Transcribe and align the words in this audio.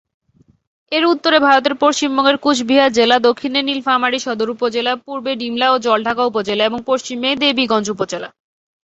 এর 0.91 1.03
উত্তরে 1.05 1.37
ভারতের 1.39 1.75
পশ্চিমবঙ্গের 1.75 2.37
কুচবিহার 2.37 2.91
জেলা, 2.91 3.17
দক্ষিণে 3.19 3.59
নীলফামারী 3.61 4.19
সদর 4.19 4.49
উপজেলা, 4.49 4.93
পূর্বে 5.05 5.31
ডিমলা 5.35 5.67
ও 5.71 5.75
জলঢাকা 5.79 6.23
উপজেলা 6.25 6.63
এবং 6.65 6.79
পশ্চিমে 6.85 7.29
দেবীগঞ্জ 7.35 7.87
উপজেলা। 7.89 8.29